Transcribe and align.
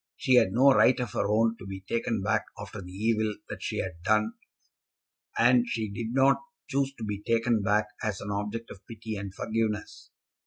She 0.17 0.33
had 0.33 0.51
no 0.51 0.71
right 0.71 0.99
of 0.99 1.11
her 1.11 1.27
own 1.29 1.57
to 1.59 1.67
be 1.67 1.81
taken 1.81 2.23
back 2.23 2.45
after 2.57 2.81
the 2.81 2.91
evil 2.91 3.35
that 3.49 3.61
she 3.61 3.77
had 3.77 4.01
done, 4.01 4.33
and 5.37 5.65
she 5.67 5.91
did 5.91 6.11
not 6.11 6.37
choose 6.67 6.91
to 6.95 7.03
be 7.03 7.21
taken 7.21 7.61
back 7.61 7.85
as 8.01 8.19
an 8.19 8.31
object 8.31 8.71
of 8.71 8.83
pity 8.87 9.15
and 9.15 9.31
forgiveness. 9.31 10.09